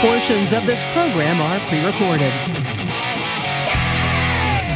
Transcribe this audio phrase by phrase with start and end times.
[0.00, 2.32] Portions of this program are pre recorded.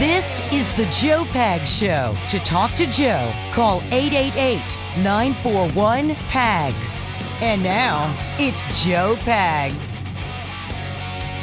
[0.01, 2.17] This is the Joe Pag Show.
[2.31, 4.61] To talk to Joe, call 888
[4.97, 7.03] 941 PAGS.
[7.41, 10.01] And now, it's Joe Pags.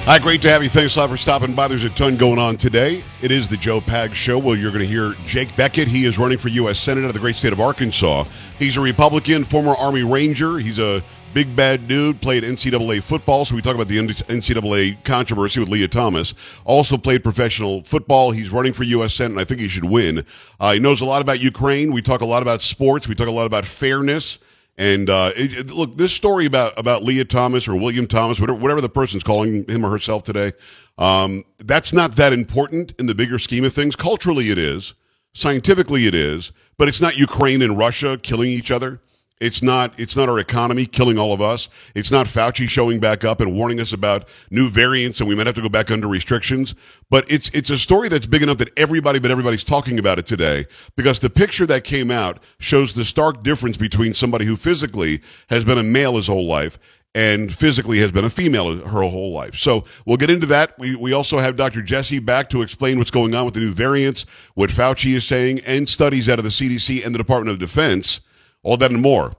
[0.03, 0.67] Hi, great to have you.
[0.67, 1.69] Thanks a lot for stopping by.
[1.69, 3.02] There's a ton going on today.
[3.21, 4.39] It is the Joe Pag Show.
[4.39, 5.88] Well, you're going to hear Jake Bequette.
[5.88, 6.80] He is running for U.S.
[6.80, 8.25] Senate out of the great state of Arkansas.
[8.58, 10.58] He's a Republican, former Army Ranger.
[10.58, 11.02] He's a
[11.33, 13.45] big bad dude, played NCAA football.
[13.45, 16.33] So we talk about the NCAA controversy with Lia Thomas.
[16.66, 18.31] Also played professional football.
[18.31, 19.13] He's running for U.S.
[19.13, 20.23] Senate, and I think he should win.
[20.59, 21.91] Uh, he knows a lot about Ukraine.
[21.91, 23.08] We talk a lot about sports.
[23.08, 24.39] We talk a lot about fairness.
[24.77, 28.80] And uh, it, look, this story about about Lia Thomas or William Thomas, whatever, whatever
[28.80, 30.53] the person's calling him or herself today,
[30.97, 33.95] um, that's not that important in the bigger scheme of things.
[33.95, 34.93] Culturally, it is.
[35.33, 36.53] Scientifically, it is.
[36.77, 39.02] But it's not Ukraine and Russia killing each other.
[39.40, 41.70] It's not it's not our economy killing all of us.
[41.95, 45.48] It's not Fauci showing back up and warning us about new variants and we might
[45.48, 46.76] have to go back under restrictions.
[47.09, 50.26] But it's it's a story that's big enough that everybody but everybody's talking about it
[50.26, 50.66] today
[50.98, 55.64] because the picture that came out shows the stark difference between somebody who physically has
[55.64, 56.78] been a male his whole life
[57.16, 59.55] and physically has been a female her whole life.
[59.55, 60.78] So we'll get into that.
[60.78, 61.82] We, we also have Dr.
[61.82, 65.61] Jesse back to explain what's going on with the new variants, what Fauci is saying,
[65.66, 68.22] and studies out of the CDC and the Department of Defense.
[68.64, 69.33] All that and more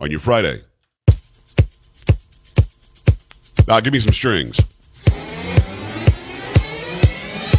[0.00, 0.60] on your Friday.
[3.68, 4.58] Now, give me some strings.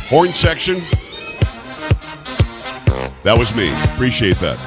[0.09, 0.75] Horn section.
[3.23, 3.73] That was me.
[3.93, 4.59] Appreciate that.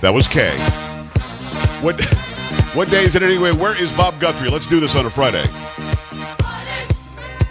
[0.00, 0.56] That was Kay.
[1.82, 2.02] What
[2.74, 3.52] what day is it anyway?
[3.52, 4.48] Where is Bob Guthrie?
[4.48, 5.44] Let's do this on a Friday.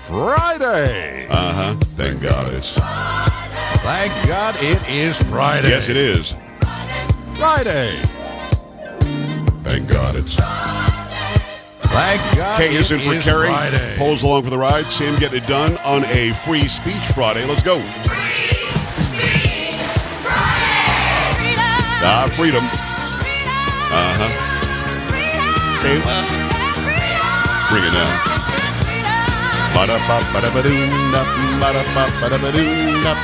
[0.08, 1.28] Friday.
[1.30, 1.76] Uh huh.
[1.96, 2.78] Thank God it's.
[3.84, 5.70] Thank God it is Friday.
[5.70, 6.34] Yes, it is.
[7.44, 8.00] Friday.
[9.64, 10.36] Thank God it's.
[11.92, 13.50] Thank God Kay is in for is Kerry.
[13.50, 13.98] Friday.
[13.98, 14.86] Polls along for the ride.
[14.86, 17.44] Sam getting it done on a free speech Friday.
[17.46, 17.82] Let's go.
[22.00, 22.64] Ah, freedom.
[22.64, 24.32] Uh huh.
[25.84, 26.24] Say what?
[27.68, 28.24] Bring it down.
[29.76, 31.28] Ba-da-ba-ba-da-ba-doo-nup,
[31.60, 33.20] ba-da-ba-ba-da-ba-doo-nup,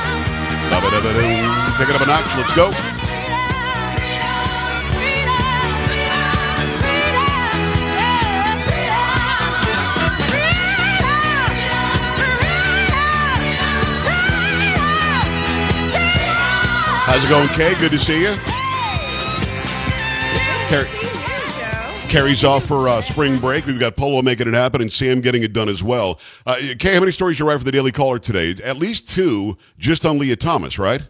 [0.68, 1.78] ba-ba-da-ba-doo.
[1.78, 2.36] Take it up a notch.
[2.36, 2.99] Let's go.
[17.10, 17.74] How's it going, Kay?
[17.80, 18.34] Good to see you.
[20.68, 21.12] Car- See you,
[21.58, 22.08] Joe.
[22.08, 23.66] carries off for uh, spring break.
[23.66, 26.20] We've got Polo making it happen and Sam getting it done as well.
[26.46, 28.54] Uh, Kay, how many stories you write for the Daily Caller today?
[28.62, 31.04] At least two just on Lia Thomas, right?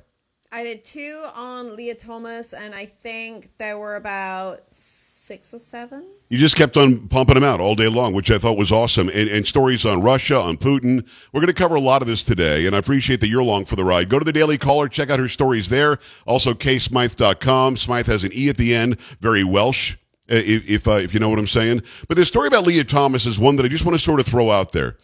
[0.52, 6.04] I did two on Lia Thomas, and I think there were about six or seven.
[6.28, 9.08] You just kept on pumping them out all day long, which I thought was awesome.
[9.10, 11.08] And, and stories on Russia, on Putin.
[11.32, 13.66] We're going to cover a lot of this today, and I appreciate that you're along
[13.66, 14.08] for the ride.
[14.08, 15.98] Go to the Daily Caller, check out her stories there.
[16.26, 17.76] Also, ksmythe.com.
[17.76, 19.96] Smythe has an E at the end, very Welsh.
[20.26, 23.26] If if, uh, if you know what I'm saying, but the story about Lia Thomas
[23.26, 24.96] is one that I just want to sort of throw out there,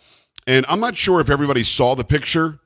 [0.46, 2.60] and I'm not sure if everybody saw the picture.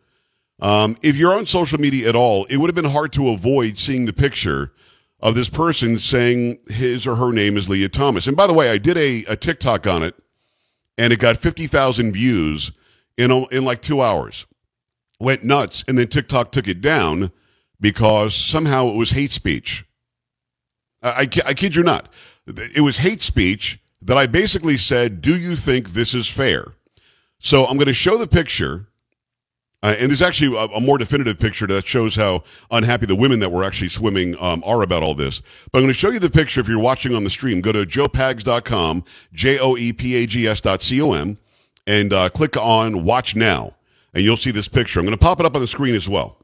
[0.60, 3.78] Um, if you're on social media at all, it would have been hard to avoid
[3.78, 4.72] seeing the picture
[5.20, 8.26] of this person saying his or her name is Lia Thomas.
[8.26, 10.14] And by the way, I did a, a TikTok on it,
[10.98, 12.72] and it got 50,000 views
[13.16, 14.46] in, in like two hours.
[15.18, 17.30] Went nuts, and then TikTok took it down
[17.80, 19.84] because somehow it was hate speech.
[21.02, 22.12] I, I, I kid you not.
[22.46, 26.72] It was hate speech that I basically said, Do you think this is fair?
[27.38, 28.88] So I'm going to show the picture
[29.82, 33.40] Uh, and there's actually a, a, more definitive picture that shows how unhappy the women
[33.40, 35.40] that were actually swimming um, are about all this.
[35.72, 37.62] But I'm going to show you the picture if you're watching on the stream.
[37.62, 41.38] Go to joepags.com, J O E P A G S dot C O M,
[41.86, 43.74] and uh, click on Watch Now,
[44.12, 45.00] and you'll see this picture.
[45.00, 46.36] I'm going to pop it up on the screen as well.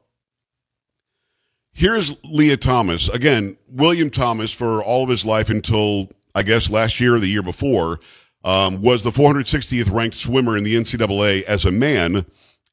[1.73, 3.07] Here's Lia Thomas.
[3.07, 7.27] Again, William Thomas, for all of his life until, I guess, last year or the
[7.27, 7.99] year before,
[8.43, 12.25] um, was the 460th ranked swimmer in the NCAA as a man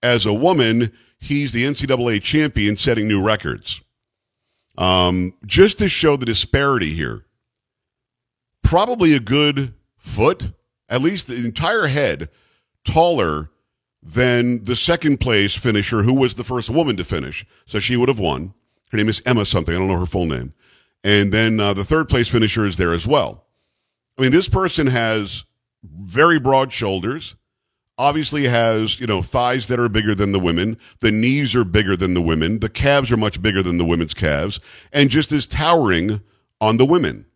[0.05, 3.81] as a woman, he's the NCAA champion, setting new records.
[4.77, 7.25] Um, just to show the disparity here,
[8.63, 10.51] probably a good foot,
[10.91, 12.29] at least the entire head,
[12.85, 13.51] taller
[14.03, 17.47] than the second place finisher, who was the first woman to finish.
[17.65, 18.53] So she would have won.
[18.91, 19.75] Her name is Emma something.
[19.75, 20.53] I don't know her full name.
[21.03, 23.47] And then uh, the third place finisher is there as well.
[24.19, 25.45] I mean, this person has
[25.83, 27.37] very broad shoulders
[27.99, 30.79] obviously has, you know, thighs that are bigger than the women.
[31.01, 32.61] The knees are bigger than the women.
[32.61, 34.61] The calves are much bigger than the women's calves
[34.93, 36.21] and just is towering
[36.61, 37.27] on the women.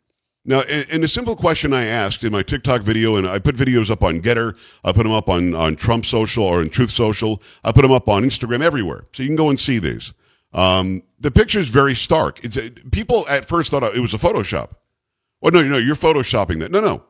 [0.45, 3.91] Now, in a simple question I asked in my TikTok video, and I put videos
[3.91, 7.43] up on GETTR I put them up on, on Trump Social or in Truth Social,
[7.65, 9.05] I put them up on Instagram, everywhere.
[9.13, 10.15] So you can go and see these.
[10.55, 12.43] Um, the picture is very stark.
[12.43, 12.57] It's,
[12.91, 14.71] people at first thought it was a Photoshop.
[15.43, 16.71] Well, no, no, you're Photoshopping that.
[16.71, 17.05] No, no.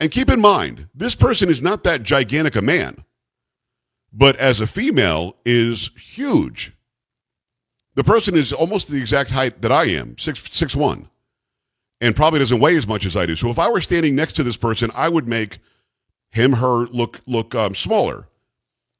[0.00, 3.04] And keep in mind, this person is not that gigantic a man,
[4.12, 6.72] but as a female is huge.
[7.94, 11.08] The person is almost the exact height that I am, six six one,
[12.00, 13.36] and probably doesn't weigh as much as I do.
[13.36, 15.58] So if I were standing next to this person, I would make
[16.30, 18.28] him her look look um, smaller.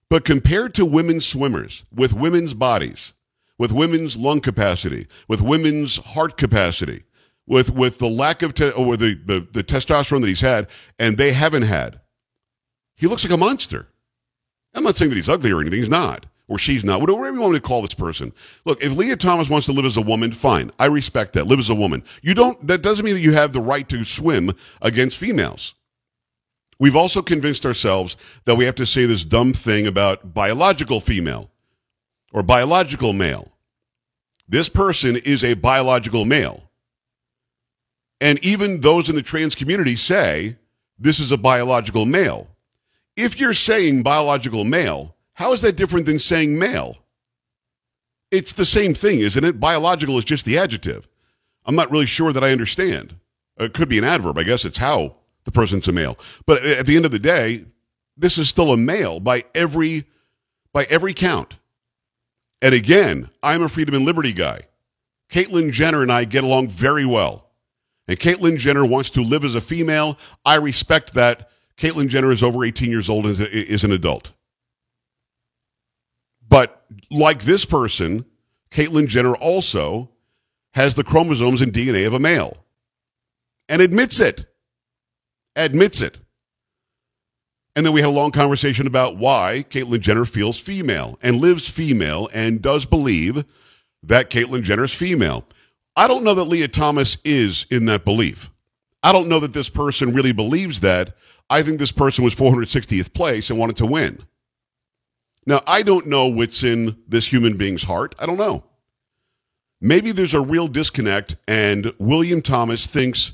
[0.09, 3.15] But compared to women swimmers with women's bodies,
[3.59, 7.05] with women's lung capacity, with women's heart capacity,
[7.47, 10.69] with with the lack of te- or the, the the testosterone that he's had,
[10.99, 12.01] and they haven't had.
[12.97, 13.89] He looks like a monster.
[14.75, 15.81] I'm not saying that he's ugly or anything.
[15.81, 17.01] He's not, or she's not.
[17.01, 18.33] Whatever you want to call this person.
[18.65, 20.71] Look, if Lia Thomas wants to live as a woman, fine.
[20.79, 21.47] I respect that.
[21.47, 22.05] Live as a woman.
[22.23, 22.67] You don't.
[22.67, 25.75] That doesn't mean that you have the right to swim against females.
[26.79, 31.51] We've also convinced ourselves that we have to say this dumb thing about biological female
[32.33, 33.53] or biological male.
[34.49, 36.63] This person is a biological male.
[38.23, 40.57] And even those in the trans community say
[40.97, 42.47] this is a biological male.
[43.17, 46.99] If you're saying biological male, how is that different than saying male?
[48.31, 49.59] It's the same thing, isn't it?
[49.59, 51.09] Biological is just the adjective.
[51.67, 53.17] I'm not really sure that I understand.
[53.59, 54.39] It could be an adverb.
[54.39, 56.17] I guess it's how the person's a male.
[56.47, 57.65] But at the end of the day,
[58.17, 60.05] this is still a male by every
[60.73, 61.57] by every count.
[62.63, 64.61] And again, I'm a freedom and liberty guy.
[65.29, 67.49] Caitlyn Jenner and I get along very well.
[68.09, 70.19] And Caitlyn Jenner wants to live as a female.
[70.45, 71.51] I respect that.
[71.77, 74.33] Caitlyn Jenner is over 18 years old and is an adult.
[76.49, 78.27] But like this person,
[78.71, 80.11] Caitlyn Jenner also
[80.75, 82.57] has the chromosomes and DNA of a male
[83.69, 84.47] and admits it.
[85.57, 86.19] Admits it.
[87.75, 91.69] And then we had a long conversation about why Caitlyn Jenner feels female and lives
[91.69, 93.45] female and does believe
[94.03, 95.47] that Caitlyn Jenner is female.
[95.97, 98.51] I don't know that Lia Thomas is in that belief.
[99.03, 101.17] I don't know that this person really believes that.
[101.51, 104.25] I think this person was 460th place and wanted to win.
[105.45, 108.15] Now, I don't know what's in this human being's heart.
[108.19, 108.65] I don't know.
[109.81, 113.33] Maybe there's a real disconnect, and William Thomas thinks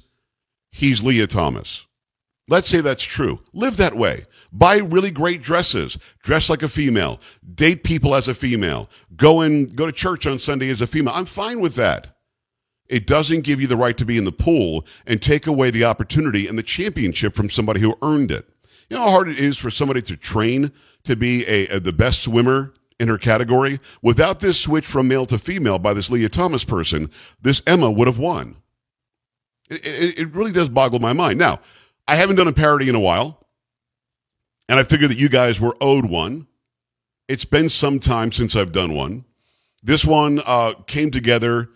[0.73, 1.87] he's Lia Thomas.
[2.49, 3.43] Let's say that's true.
[3.53, 4.25] Live that way.
[4.51, 5.99] Buy really great dresses.
[6.23, 7.21] Dress like a female.
[7.55, 8.89] Date people as a female.
[9.15, 11.13] Go and go to church on Sunday as a female.
[11.15, 12.17] I'm fine with that.
[12.89, 15.85] It doesn't give you the right to be in the pool and take away the
[15.85, 18.49] opportunity and the championship from somebody who earned it.
[18.89, 20.73] You know how hard it is for somebody to train
[21.05, 23.79] to be a, a the best swimmer in her category?
[24.01, 27.11] Without this switch from male to female by this Lia Thomas person,
[27.43, 28.57] this Emma would have won.
[29.69, 31.39] It, it, it really does boggle my mind.
[31.39, 31.61] Now,
[32.07, 33.47] I haven't done a parody in a while,
[34.67, 36.47] and I figured that you guys were owed one.
[37.29, 39.27] It's been some time since I've done one.
[39.83, 41.69] This one uh, came together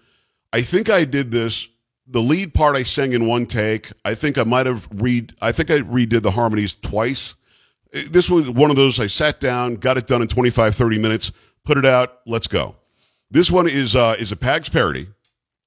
[0.52, 1.68] I think I did this.
[2.06, 3.90] The lead part I sang in one take.
[4.04, 5.35] I think I might have read.
[5.40, 7.35] I think I redid the harmonies twice.
[8.11, 11.32] This was one of those I sat down, got it done in 25, 30 minutes,
[11.64, 12.75] put it out, let's go.
[13.30, 15.09] This one is uh, is a Pags parody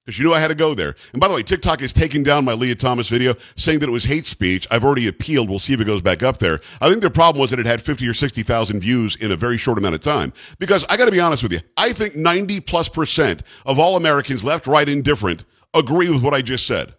[0.06, 0.94] because you knew I had to go there.
[1.12, 3.92] And by the way, TikTok is taking down my Lia Thomas video saying that it
[3.92, 4.66] was hate speech.
[4.70, 5.50] I've already appealed.
[5.50, 6.60] We'll see if it goes back up there.
[6.80, 9.58] I think their problem was that it had 50 or 60,000 views in a very
[9.58, 10.32] short amount of time.
[10.60, 13.96] Because I got to be honest with you, I think 90 plus percent of all
[13.96, 15.44] Americans, left, right, indifferent,
[15.74, 16.94] agree with what I just said.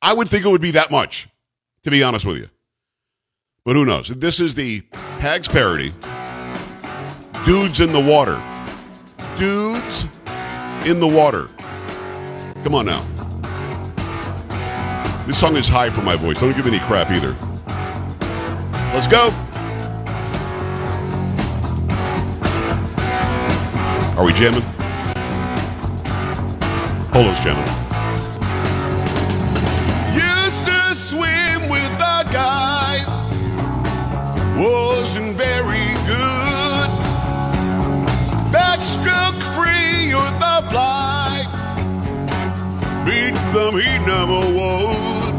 [0.00, 1.28] I would think it would be that much,
[1.82, 2.48] to be honest with you.
[3.64, 4.08] But who knows?
[4.08, 4.82] This is the
[5.18, 5.92] Pags parody.
[7.44, 8.40] Dudes in the water.
[9.38, 10.06] Dudes
[10.86, 11.48] in the water.
[12.64, 13.04] Come on now.
[15.26, 16.40] This song is high for my voice.
[16.40, 17.36] Don't give me any crap either.
[18.94, 19.30] Let's go.
[24.18, 24.62] Are we jamming?
[27.12, 27.66] Polo's jamming.
[30.14, 33.06] Used to swim with the guys.
[34.56, 36.67] Wasn't very good.
[40.70, 41.44] Fly.
[43.04, 45.34] Beat them, he never would.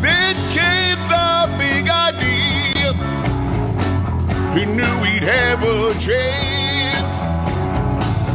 [0.00, 2.92] Then came the big idea.
[4.56, 7.16] He knew he'd have a chance.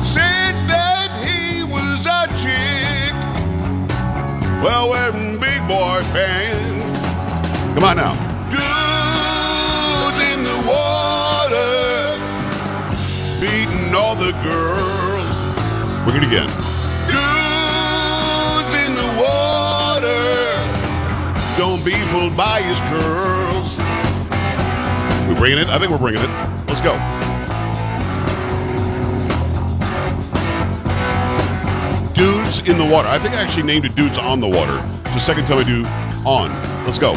[0.08, 3.14] Said that he was a chick.
[4.64, 7.02] Well, wearing big boy pants.
[7.74, 8.14] Come on now.
[8.52, 11.74] Dudes in the water,
[13.40, 15.01] beating all the girls.
[16.12, 16.50] Bring it again.
[17.08, 20.24] Dudes in the water,
[21.58, 23.78] don't be fooled by his curls.
[25.30, 25.70] We bringing it?
[25.70, 26.30] I think we're bringing it.
[26.68, 26.98] Let's go.
[32.14, 33.08] Dudes in the water.
[33.08, 34.86] I think I actually named it Dudes on the Water.
[35.06, 35.86] It's the second time I do
[36.28, 36.52] on.
[36.86, 37.14] Let's go.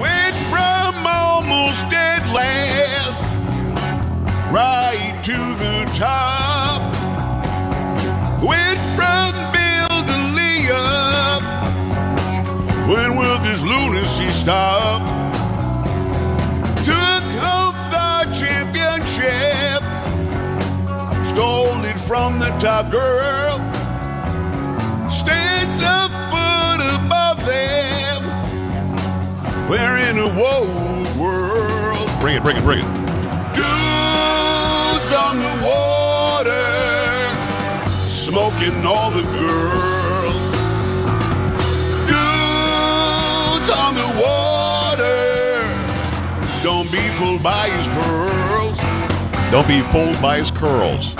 [0.00, 3.24] Went from almost dead last
[4.50, 6.39] right to the top.
[14.10, 15.02] This lunacy stop?
[16.84, 19.82] Took home the championship.
[21.28, 23.58] Stole it from the top girl.
[25.10, 28.22] Stands a foot above them.
[29.68, 30.66] We're in a woe
[31.20, 32.08] world.
[32.20, 32.88] Bring it, bring it, bring it.
[33.54, 36.68] Dudes on the water,
[37.86, 39.89] smoking all the girls.
[46.90, 48.76] Don't be fooled by his curls.
[49.52, 51.14] Don't be fooled by his curls.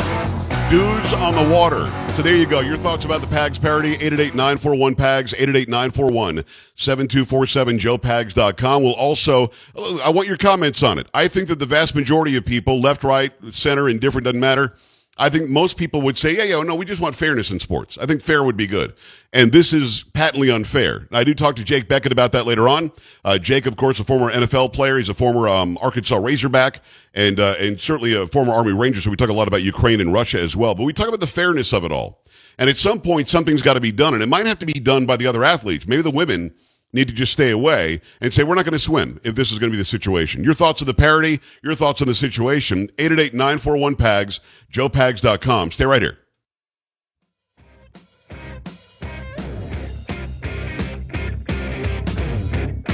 [0.69, 1.93] Dudes on the water.
[2.17, 2.61] So there you go.
[2.61, 8.83] Your thoughts about the PAGS parody, 888-941-PAGS, 888-941-7247, joepags.com.
[8.83, 9.45] We'll also,
[9.77, 11.09] uh, I want your comments on it.
[11.15, 14.75] I think that the vast majority of people, left, right, center, indifferent, doesn't matter.
[15.19, 17.99] I think most people would say, yeah, yeah, no, we just want fairness in sports.
[17.99, 18.95] I think fair would be good.
[19.33, 21.09] And this is patently unfair.
[21.13, 22.91] I do talk to Jake Bequette about that later on.
[23.25, 24.97] Uh, Jake, of course, a former NFL player.
[24.97, 29.03] He's a former um, Arkansas Razorback and, uh, and certainly a former Army Ranger.
[29.03, 30.75] So we talk a lot about Ukraine and Russia as well.
[30.75, 32.23] But we talk about the fairness of it all.
[32.59, 34.15] And at some point, something's got to be done.
[34.15, 35.87] And it might have to be done by the other athletes.
[35.87, 36.55] Maybe the women
[36.93, 39.59] need to just stay away and say, we're not going to swim if this is
[39.59, 40.43] going to be the situation.
[40.45, 44.41] Your thoughts on the parody, your thoughts on the situation, 888-941-PAGS,
[44.73, 45.71] joepags.com.
[45.71, 46.19] Stay right here.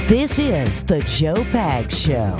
[0.07, 2.39] This is the Joe Pag Show.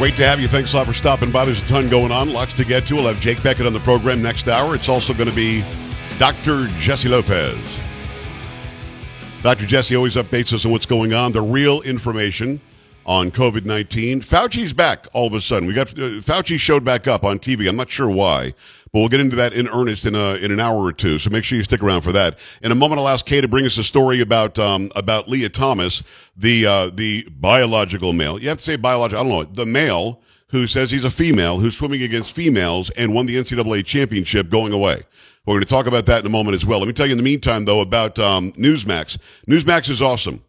[0.00, 0.48] Great to have you.
[0.48, 1.44] Thanks a lot for stopping by.
[1.44, 2.94] There's a ton going on, lots to get to.
[2.94, 4.74] We'll have Jake Bequette on the program next hour.
[4.74, 5.62] It's also going to be
[6.18, 6.68] Dr.
[6.78, 7.78] Jesse Lopez.
[9.42, 9.66] Dr.
[9.66, 12.62] Jesse always updates us on what's going on, the real information
[13.06, 14.20] on COVID 19.
[14.20, 15.68] Fauci's back all of a sudden.
[15.68, 17.68] We got uh, Fauci showed back up on TV.
[17.68, 18.52] I'm not sure why,
[18.92, 21.18] but we'll get into that in earnest in a, in an hour or two.
[21.18, 22.38] So make sure you stick around for that.
[22.62, 25.48] In a moment, I'll ask Kay to bring us a story about um, about Lia
[25.48, 26.02] Thomas,
[26.36, 28.38] the uh, the biological male.
[28.38, 29.26] You have to say biological.
[29.26, 33.14] I don't know the male who says he's a female who's swimming against females and
[33.14, 35.00] won the NCAA championship going away.
[35.46, 36.80] We're going to talk about that in a moment as well.
[36.80, 39.18] Let me tell you in the meantime, though, about um, Newsmax.
[39.48, 40.44] Newsmax is awesome.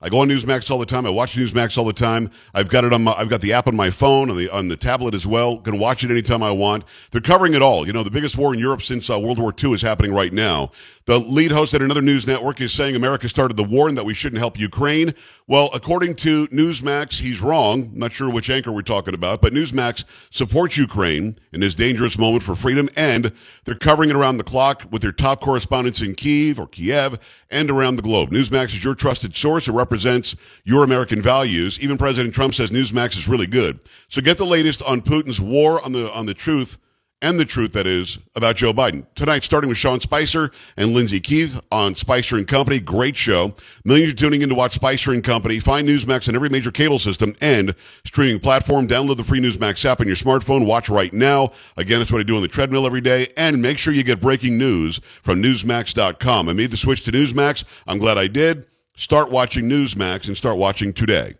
[0.00, 1.06] I go on Newsmax all the time.
[1.06, 2.30] I watch Newsmax all the time.
[2.54, 4.68] I've got it on my, I've got the app on my phone on the on
[4.68, 5.58] the tablet as well.
[5.58, 6.84] Can watch it anytime I want.
[7.10, 7.84] They're covering it all.
[7.84, 10.32] You know, the biggest war in Europe since uh, World War II is happening right
[10.32, 10.70] now.
[11.06, 14.04] The lead host at another news network is saying America started the war and that
[14.04, 15.14] we shouldn't help Ukraine.
[15.46, 17.84] Well, according to Newsmax, he's wrong.
[17.84, 22.18] I'm not sure which anchor we're talking about, but Newsmax supports Ukraine in this dangerous
[22.18, 23.32] moment for freedom, and
[23.64, 27.18] they're covering it around the clock with their top correspondents in Kiev or Kiev
[27.50, 28.30] and around the globe.
[28.30, 29.66] Newsmax is your trusted source.
[29.66, 31.80] It represents your American values.
[31.80, 33.80] Even President Trump says Newsmax is really good.
[34.10, 36.76] So get the latest on Putin's war on the on the truth
[37.22, 39.04] and the truth that is about Joe Biden.
[39.14, 42.78] Tonight, starting with Sean Spicer and Lyndsay Keith on Spicer and Company.
[42.78, 43.54] Great show.
[43.84, 45.58] Millions are tuning in to watch Spicer and Company.
[45.58, 48.86] Find Newsmax on every major cable system and streaming platform.
[48.86, 50.66] Download the free Newsmax app on your smartphone.
[50.66, 51.48] Watch right now.
[51.78, 53.26] Again, that's what I do on the treadmill every day.
[53.36, 56.48] And make sure you get breaking news from Newsmax.com.
[56.48, 57.64] I made the switch to Newsmax.
[57.86, 58.66] I'm glad I did.
[58.98, 61.34] Start watching Newsmax and start watching today.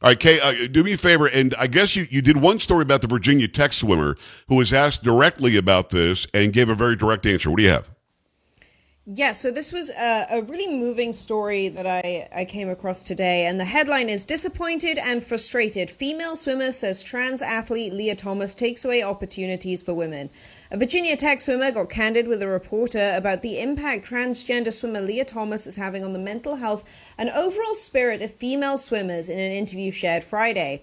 [0.00, 2.58] All right, Kay, uh, do me a favor, and I guess you, you did one
[2.58, 4.16] story about the Virginia Tech swimmer
[4.48, 7.50] who was asked directly about this and gave a very direct answer.
[7.50, 7.90] What do you have?
[9.04, 13.44] Yeah, so this was a, a, really moving story that I, I came across today,
[13.44, 15.90] and the headline is Disappointed and Frustrated.
[15.90, 20.30] Female swimmer says trans athlete Lia Thomas takes away opportunities for women.
[20.72, 25.22] A Virginia Tech swimmer got candid with a reporter about the impact transgender swimmer Lia
[25.22, 26.82] Thomas is having on the mental health
[27.18, 30.82] and overall spirit of female swimmers in an interview shared Friday.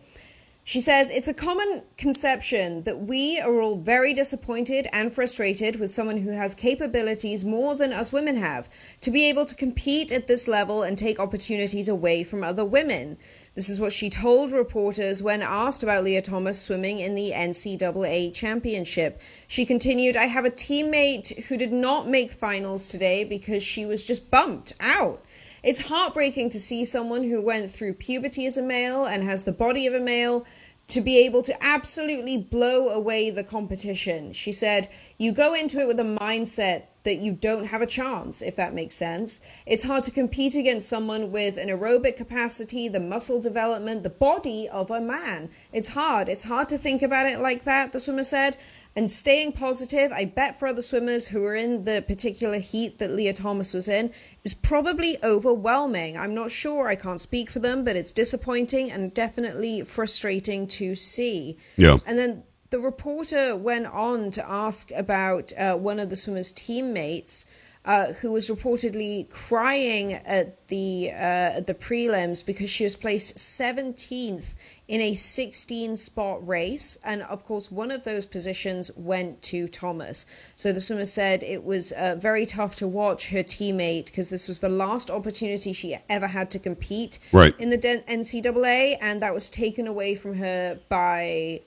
[0.63, 5.89] She says it's a common conception that we are all very disappointed and frustrated with
[5.89, 8.69] someone who has capabilities more than us women have
[9.01, 13.17] to be able to compete at this level and take opportunities away from other women.
[13.59, 18.33] This is what she told reporters when asked about Lia Thomas swimming in the NCAA
[18.33, 19.19] championship.
[19.49, 24.05] She continued, I have a teammate who did not make finals today because she was
[24.05, 25.25] just bumped out.
[25.61, 29.51] It's heartbreaking to see someone who went through puberty as a male and has the
[29.51, 30.45] body of a male
[30.87, 34.31] to be able to absolutely blow away the competition.
[34.31, 34.87] She said,
[35.17, 38.73] You go into it with a mindset that you don't have a chance, if that
[38.73, 39.41] makes sense.
[39.65, 44.67] It's hard to compete against someone with an aerobic capacity, the muscle development, the body
[44.67, 45.49] of a man.
[45.71, 46.29] It's hard.
[46.29, 48.57] It's hard to think about it like that, the swimmer said
[48.95, 53.12] and staying positive, I bet for other swimmers who are in the particular heat that
[53.12, 54.12] Lia Thomas was in,
[54.43, 56.17] is probably overwhelming.
[56.17, 60.95] I'm not sure, I can't speak for them, but it's disappointing and definitely frustrating to
[60.95, 61.57] see.
[61.77, 61.99] Yeah.
[62.05, 67.45] And then the reporter went on to ask about uh, one of the swimmers' teammates.
[67.86, 73.38] Uh, who was reportedly crying at the uh, at the prelims because she was placed
[73.38, 74.58] 17th
[74.89, 76.97] in a 16 spot race.
[77.05, 80.25] And of course, one of those positions went to Thomas.
[80.55, 84.47] So the swimmer said it was uh, very tough to watch her teammate because this
[84.47, 87.58] was the last opportunity she ever had to compete right.
[87.60, 91.62] in the NCAA, and that was taken away from her by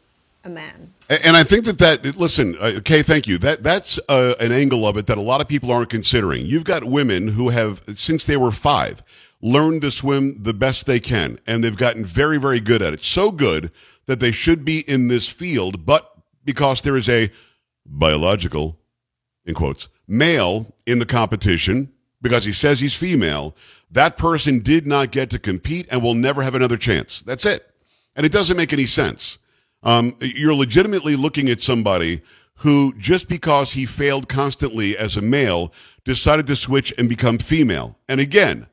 [0.45, 0.93] a man.
[1.09, 3.39] And I think that that listen, uh, Kay, thank you.
[3.39, 6.47] That that's uh, an angle of it that a lot of people aren't considering.
[6.47, 9.03] You've got women who have since they were five
[9.43, 13.05] learned to swim the best they can, and they've gotten very, very good at it.
[13.05, 13.73] So good
[14.07, 17.31] that they should be in this field, but because there is a
[17.85, 18.79] biological,
[19.45, 23.57] in quotes, male in the competition, because he says he's female,
[23.91, 27.21] that person did not get to compete and will never have another chance.
[27.21, 27.69] That's it.
[28.15, 29.39] And it doesn't make any sense.
[29.83, 32.21] Um, you're legitimately looking at somebody
[32.57, 35.73] who, just because he failed constantly as a male,
[36.05, 37.99] decided to switch and become female.
[38.09, 38.69] And again,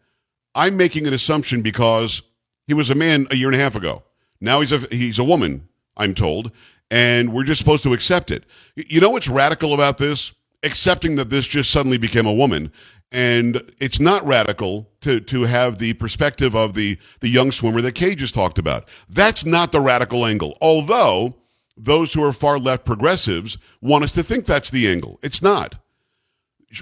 [0.54, 2.22] I'm making an assumption because
[2.67, 4.04] he was a man a year and a half ago.
[4.41, 5.67] Now he's a he's a woman,
[5.98, 6.52] I'm told,
[6.91, 8.45] and we're just supposed to accept it.
[8.76, 10.34] You know what's radical about this?
[10.63, 12.72] Accepting that this just suddenly became a woman.
[13.12, 17.95] And it's not radical to, to have the perspective of the, the young swimmer that
[17.95, 18.88] Kay just talked about.
[19.10, 20.58] That's not the radical angle.
[20.62, 21.36] Although
[21.76, 25.19] those who are far left progressives want us to think that's the angle.
[25.24, 25.76] It's not.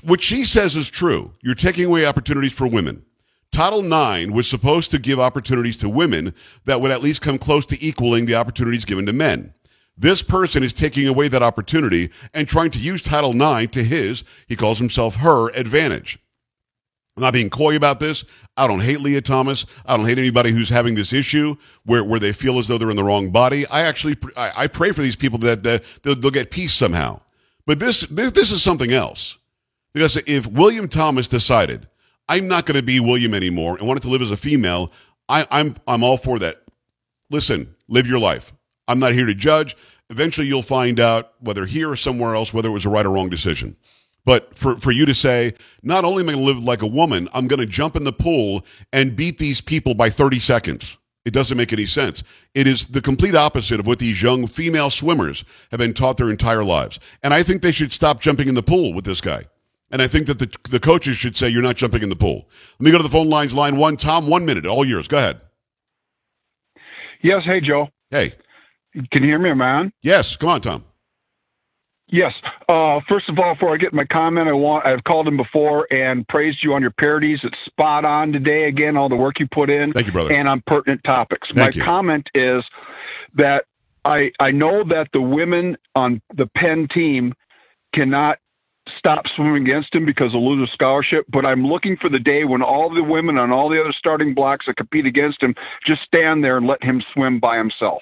[0.03, 1.33] What she says is true.
[1.41, 3.05] You're taking away opportunities for women.
[3.51, 6.33] Title IX was supposed to give opportunities to women
[6.65, 9.53] that would at least come close to equaling the opportunities given to men.
[9.97, 14.23] This person is taking away that opportunity and trying to use Title IX to his,
[14.47, 16.19] he calls himself her, advantage.
[17.15, 18.23] I'm not being coy about this.
[18.55, 19.65] I don't hate Lia Thomas.
[19.87, 21.55] I don't hate anybody who's having this issue
[21.85, 23.65] where, where they feel as though they're in the wrong body.
[23.67, 27.19] I actually I, I pray for these people that, that they'll, they'll get peace somehow.
[27.65, 29.39] But this, this this is something else.
[29.93, 31.87] Because if William Thomas decided
[32.29, 34.91] I'm not going to be William anymore and wanted to live as a female,
[35.27, 36.61] I, I'm I'm all for that.
[37.31, 38.53] Listen, live your life.
[38.87, 39.75] I'm not here to judge.
[40.09, 43.11] Eventually, you'll find out whether here or somewhere else whether it was a right or
[43.11, 43.75] wrong decision.
[44.25, 46.87] But for, for you to say, not only am I going to live like a
[46.87, 50.97] woman, I'm going to jump in the pool and beat these people by 30 seconds.
[51.23, 52.23] It doesn't make any sense.
[52.53, 56.29] It is the complete opposite of what these young female swimmers have been taught their
[56.29, 56.99] entire lives.
[57.23, 59.43] And I think they should stop jumping in the pool with this guy.
[59.91, 62.49] And I think that the, the coaches should say, you're not jumping in the pool.
[62.79, 63.95] Let me go to the phone lines, line one.
[63.95, 65.07] Tom, one minute, all yours.
[65.07, 65.39] Go ahead.
[67.21, 67.43] Yes.
[67.45, 67.87] Hey, Joe.
[68.11, 68.31] Hey.
[69.11, 69.91] Can you hear me, man?
[70.01, 70.35] Yes.
[70.35, 70.83] Come on, Tom.
[72.09, 72.33] Yes.
[72.69, 75.91] Uh, first of all, before I get my comment, I want I've called him before
[75.91, 77.39] and praised you on your parodies.
[77.43, 78.67] It's spot on today.
[78.67, 79.91] Again, all the work you put in.
[79.91, 80.33] Thank you, brother.
[80.33, 81.49] And on pertinent topics.
[81.53, 81.83] Thank my you.
[81.83, 82.63] comment is
[83.35, 83.65] that
[84.05, 87.33] I I know that the women on the Penn team
[87.93, 88.37] cannot
[88.97, 91.25] stop swimming against him because they'll lose a scholarship.
[91.27, 94.33] But I'm looking for the day when all the women on all the other starting
[94.33, 95.53] blocks that compete against him
[95.85, 98.01] just stand there and let him swim by himself.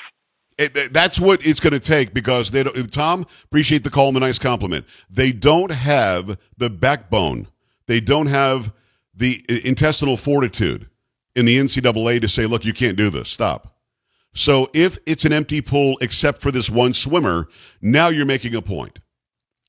[0.58, 2.92] It, that's what it's going to take because they don't.
[2.92, 4.86] Tom, appreciate the call and the nice compliment.
[5.10, 7.48] They don't have the backbone.
[7.88, 8.72] They don't have
[9.14, 10.90] the uh, intestinal fortitude
[11.36, 13.28] in the NCAA to say, "Look, you can't do this.
[13.28, 13.76] Stop."
[14.34, 17.50] So if it's an empty pool except for this one swimmer,
[17.82, 19.00] now you're making a point.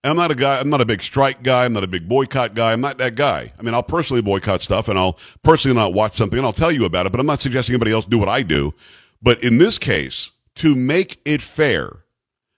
[0.05, 0.61] I'm not a guy.
[0.61, 1.65] I'm not a big strike guy.
[1.65, 2.73] I'm not a big boycott guy.
[2.73, 3.53] I'm not that guy.
[3.59, 6.71] I mean, I'll personally boycott stuff and I'll personally not watch something and I'll tell
[6.71, 7.13] you about it.
[7.13, 8.73] But I'm not suggesting anybody else do what I do.
[9.21, 11.97] But in this case to make it fair,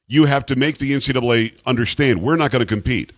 [0.07, 3.13] you have to make the NCAA understand we're not going to compete.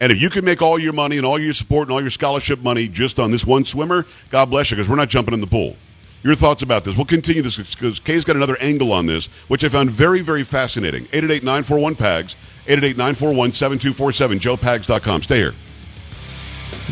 [0.00, 2.10] And if you can make all your money and all your support and all your
[2.10, 5.40] scholarship money just on this one swimmer, God bless you, because we're not jumping in
[5.40, 5.76] the pool.
[6.22, 6.96] Your thoughts about this?
[6.96, 10.44] We'll continue this because Kay's got another angle on this, which I found very, very
[10.44, 11.04] fascinating.
[11.06, 15.22] 888-941-PAGS, 888-941-7247, joepags.com.
[15.22, 15.54] Stay here.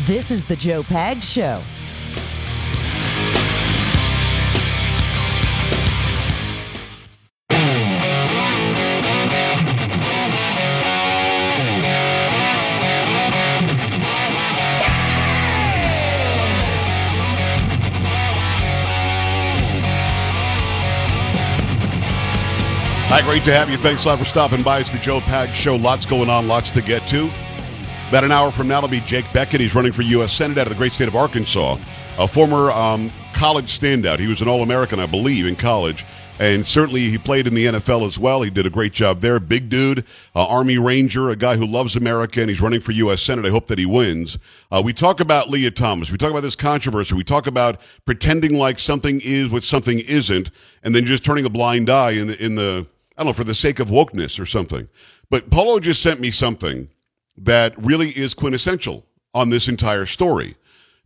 [0.05, 1.61] This is the Joe Pag Show.
[23.29, 23.77] Great to have you.
[23.77, 24.79] Thanks a lot for stopping by.
[24.79, 25.75] It's the Joe Pag Show.
[25.75, 27.29] Lots going on, lots to get to.
[28.09, 29.59] About an hour from now, it'll be Jake Bequette.
[29.59, 30.33] He's running for U.S.
[30.33, 31.77] Senate out of the great state of Arkansas,
[32.17, 34.17] a former um, college standout.
[34.17, 36.07] He was an All American, I believe, in college.
[36.39, 38.41] And certainly he played in the NFL as well.
[38.41, 39.39] He did a great job there.
[39.39, 43.21] Big dude, uh, Army Ranger, a guy who loves America, and he's running for U.S.
[43.21, 43.45] Senate.
[43.45, 44.39] I hope that he wins.
[44.71, 46.09] Uh, we talk about Lia Thomas.
[46.09, 47.13] We talk about this controversy.
[47.13, 50.49] We talk about pretending like something is what something isn't,
[50.81, 52.87] and then just turning a blind eye in the, in the
[53.19, 54.87] I don't know, for the sake of wokeness or something.
[55.29, 56.87] But Polo just sent me something
[57.35, 60.55] that really is quintessential on this entire story.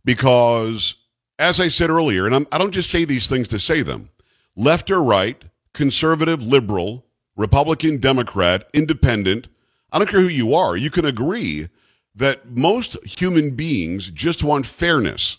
[0.04, 0.94] Because,
[1.40, 3.82] as I said earlier, and I'm, I do not just say these things to say
[3.82, 4.10] them,
[4.54, 7.04] left or right, conservative, liberal,
[7.36, 9.48] Republican, Democrat, independent,
[9.90, 11.66] I don't care who you are, you can agree
[12.14, 15.38] that most human beings just want fairness.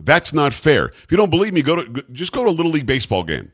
[0.00, 0.86] That's not fair.
[0.86, 3.52] If you don't believe me, go to just go to a little league baseball game.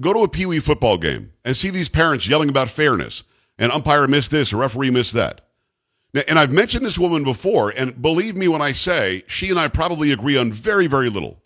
[0.00, 3.24] Go to a Pee Wee football game and see these parents yelling about fairness
[3.58, 5.42] and umpire missed this or referee missed that.
[6.28, 9.66] And I've mentioned this woman before, and believe me when I say she and I
[9.68, 11.42] probably agree on very, very little.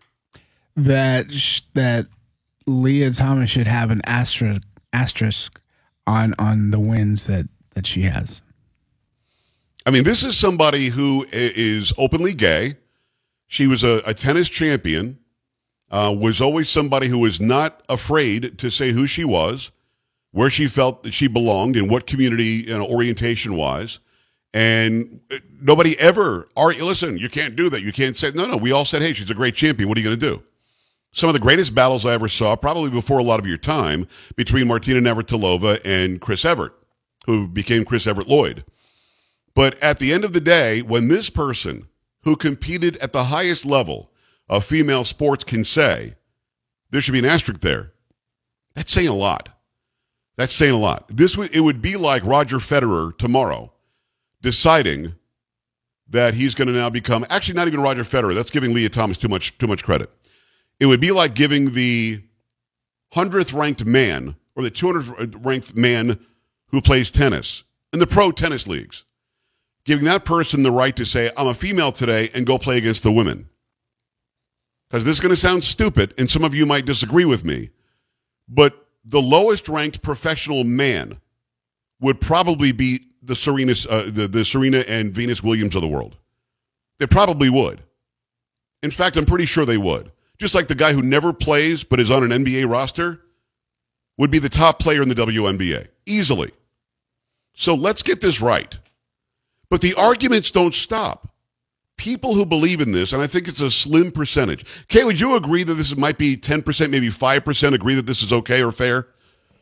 [0.76, 1.26] That
[1.74, 2.06] that
[2.66, 5.60] Lia Thomas should have an asterisk asterisk
[6.06, 8.42] on on the wins that that she has.
[9.86, 12.76] I mean, this is somebody who is openly gay.
[13.46, 15.18] She was a, a tennis champion.
[15.90, 19.72] Uh, was always somebody who was not afraid to say who she was,
[20.32, 23.98] where she felt that she belonged, and what community you know, orientation wise.
[24.54, 27.82] And uh, nobody ever, are, listen, you can't do that.
[27.82, 28.56] You can't say, no, no.
[28.56, 29.88] We all said, hey, she's a great champion.
[29.88, 30.42] What are you going to do?
[31.12, 34.06] Some of the greatest battles I ever saw, probably before a lot of your time,
[34.36, 36.78] between Martina Navratilova and Chris Evert,
[37.26, 38.64] who became Chris Evert Lloyd.
[39.54, 41.88] But at the end of the day, when this person
[42.22, 44.10] who competed at the highest level
[44.48, 46.14] of female sports can say,
[46.90, 47.92] there should be an asterisk there,
[48.74, 49.48] that's saying a lot.
[50.36, 51.08] That's saying a lot.
[51.08, 53.72] This would, it would be like Roger Federer tomorrow
[54.40, 55.14] deciding
[56.08, 58.34] that he's going to now become actually not even Roger Federer.
[58.34, 60.10] That's giving Lia Thomas too much too much credit.
[60.80, 62.22] It would be like giving the
[63.12, 66.18] hundredth ranked man or the 200th ranked man
[66.68, 69.04] who plays tennis in the pro tennis leagues,
[69.84, 73.02] giving that person the right to say, "I'm a female today," and go play against
[73.02, 73.48] the women.
[74.88, 77.70] Because this is going to sound stupid, and some of you might disagree with me,
[78.48, 81.20] but the lowest ranked professional man
[82.00, 86.16] would probably be the Serena, uh, the, the Serena and Venus Williams of the world.
[86.98, 87.82] They probably would.
[88.82, 90.10] In fact, I'm pretty sure they would.
[90.38, 93.20] Just like the guy who never plays but is on an NBA roster
[94.16, 96.50] would be the top player in the WNBA easily.
[97.54, 98.76] So let's get this right.
[99.70, 101.28] But the arguments don't stop.
[101.96, 104.64] People who believe in this, and I think it's a slim percentage.
[104.86, 108.32] Kay, would you agree that this might be 10%, maybe 5% agree that this is
[108.32, 109.08] okay or fair?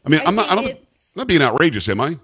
[0.04, 0.76] I mean, I I'm not, I don't, I'm
[1.16, 2.18] not being outrageous, am I?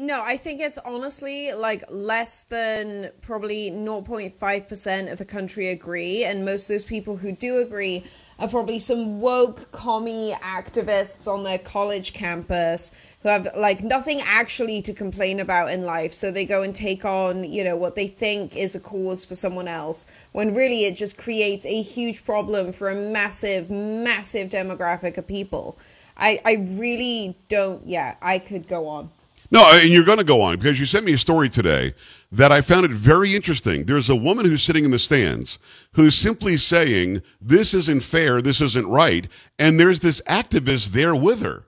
[0.00, 6.24] No, I think it's honestly like less than probably 0.5% of the country agree.
[6.24, 8.04] And most of those people who do agree
[8.38, 14.82] are probably some woke commie activists on their college campus who have like nothing actually
[14.82, 16.12] to complain about in life.
[16.12, 19.34] So they go and take on, you know, what they think is a cause for
[19.34, 25.18] someone else when really it just creates a huge problem for a massive, massive demographic
[25.18, 25.76] of people.
[26.16, 29.10] I, I really don't, yeah, I could go on.
[29.50, 31.94] No, and you're going to go on because you sent me a story today
[32.32, 33.84] that I found it very interesting.
[33.84, 35.58] There's a woman who's sitting in the stands
[35.92, 39.26] who's simply saying, This isn't fair, this isn't right.
[39.58, 41.64] And there's this activist there with her.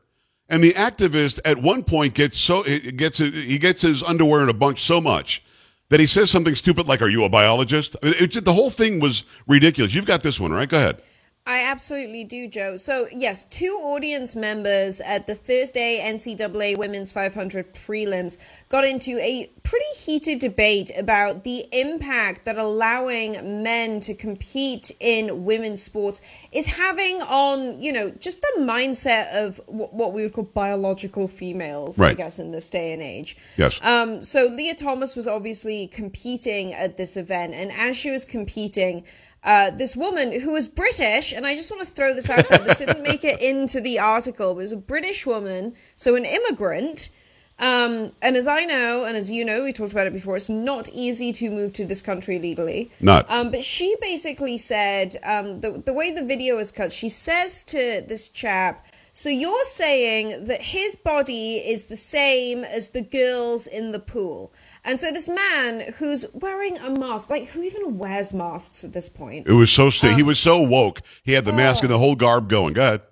[0.50, 4.48] And the activist at one point gets so it gets he gets his underwear in
[4.48, 5.42] a bunch so much
[5.90, 8.68] that he says something stupid like, "Are you a biologist?" I mean, it, the whole
[8.68, 9.94] thing was ridiculous.
[9.94, 10.68] You've got this one, right?
[10.68, 11.00] Go ahead.
[11.46, 12.76] I absolutely do, Joe.
[12.76, 18.36] So, yes, two audience members at the Thursday NCAA Women's 500 prelims
[18.68, 25.44] got into a pretty heated debate about the impact that allowing men to compete in
[25.44, 26.20] women's sports
[26.52, 31.26] is having on, you know, just the mindset of wh- what we would call biological
[31.26, 32.10] females, right.
[32.10, 33.36] I guess, in this day and age.
[33.56, 33.80] Yes.
[33.82, 39.04] Um, so Lia Thomas was obviously competing at this event, and as she was competing,
[39.42, 42.58] uh, this woman who was British, and I just want to throw this out there.
[42.58, 44.50] This didn't make it into the article.
[44.52, 47.10] It was a British woman, so an immigrant.
[47.58, 50.34] Um, and as I know, and as you know, we talked about it before.
[50.36, 52.90] It's not easy to move to this country legally.
[53.00, 53.30] Not.
[53.30, 56.92] Um, but she basically said um, the the way the video is cut.
[56.92, 58.86] She says to this chap.
[59.12, 64.52] So you're saying that his body is the same as the girls in the pool.
[64.84, 69.08] And so this man who's wearing a mask, like who even wears masks at this
[69.08, 69.46] point?
[69.46, 71.00] It was so sta- he was so woke.
[71.22, 72.72] He had the mask and the whole garb going.
[72.74, 73.02] Go ahead.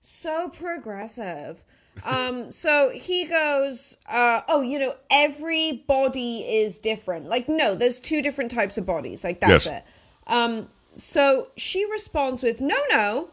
[0.00, 1.64] so progressive.
[2.04, 7.28] Um, so he goes, uh, oh, you know, every body is different.
[7.28, 9.24] Like, no, there's two different types of bodies.
[9.24, 9.78] Like, that's Yes.
[9.78, 10.32] it.
[10.32, 13.30] Um, so she responds with, no, no,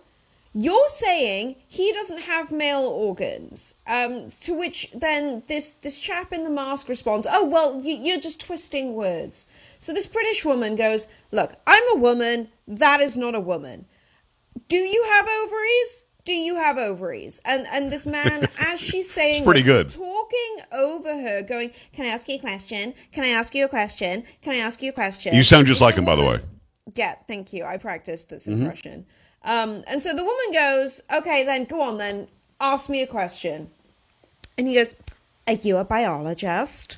[0.58, 3.76] you're saying he doesn't have male organs.
[3.86, 8.20] Um, to which then this this chap in the mask responds, oh, well, you, you're
[8.20, 9.48] just twisting words.
[9.80, 12.48] So this British woman goes, look, I'm a woman.
[12.68, 13.86] That is not a woman
[14.70, 16.06] do you have ovaries?
[16.24, 17.42] Do you have ovaries?
[17.46, 20.02] And and this man, as she's saying, It's pretty this, is good.
[20.02, 22.94] talking over her, going, "Can I ask you a question?
[23.12, 24.24] Can I ask you a question?
[24.42, 26.40] Can I ask you a question?" You sound just like him, by the way.
[26.96, 27.66] Yeah, thank you.
[27.66, 28.62] I practiced this Mm-hmm.
[28.62, 29.06] impression.
[29.46, 32.28] Um, and so the woman goes, "Okay, then go on, then
[32.60, 33.70] ask me a question."
[34.58, 34.96] And he goes,
[35.48, 36.98] "Are you a biologist?"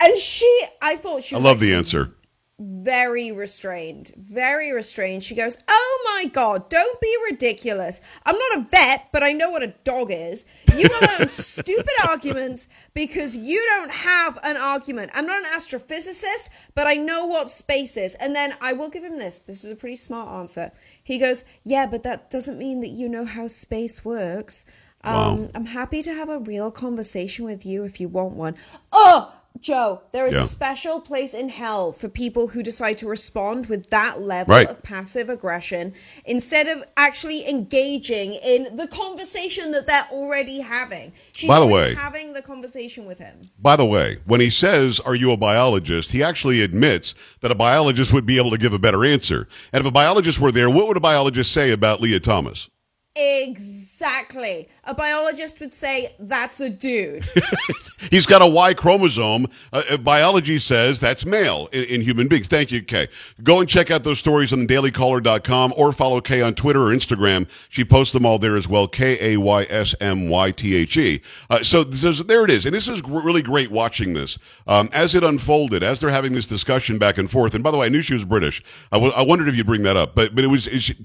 [0.00, 2.12] And she, I thought she I love the answer.
[2.58, 5.22] Very restrained, very restrained.
[5.22, 8.00] She goes, Oh my God, don't be ridiculous.
[8.26, 10.44] I'm not a vet, but I know what a dog is.
[10.74, 15.12] You rely on stupid arguments because you don't have an argument.
[15.14, 18.16] I'm not an astrophysicist, but I know what space is.
[18.16, 19.40] And then I will give him this.
[19.40, 20.72] This is a pretty smart answer.
[21.02, 24.66] He goes, Yeah, but that doesn't mean that you know how space works.
[25.04, 28.56] Um, I'm happy to have a real conversation with you if you want one.
[28.92, 30.42] Oh, Joe, there is Yeah.
[30.42, 34.68] a special place in hell for people who decide to respond with that level Right.
[34.68, 35.94] of passive aggression
[36.24, 41.12] instead of actually engaging in the conversation that they're already having.
[41.32, 43.40] She's By the way- having the conversation with him.
[43.58, 46.12] By the way, when he says, Are you a biologist?
[46.12, 49.48] he actually admits that a biologist would be able to give a better answer.
[49.72, 52.68] And if a biologist were there, what would a biologist say about Lia Thomas?
[53.16, 54.68] Exactly.
[54.88, 57.26] A biologist would say that's a dude.
[58.10, 59.46] He's got a Y chromosome.
[59.70, 62.48] Uh, uh, biology says that's male in, in human beings.
[62.48, 63.06] Thank you, Kay.
[63.42, 67.46] Go and check out those stories on dailycaller.com or follow Kay on Twitter or Instagram.
[67.68, 68.88] She posts them all there as well.
[68.88, 71.20] K A Y S M Y T H E.
[71.50, 72.64] Uh, So this is, there it is.
[72.64, 74.38] And this is really great watching this.
[74.66, 77.54] Um, as it unfolded, as they're having this discussion back and forth.
[77.54, 78.62] And by the way, I knew she was British.
[78.90, 80.14] I, w- I wondered if you'd bring that up.
[80.14, 80.96] But, but it was, she-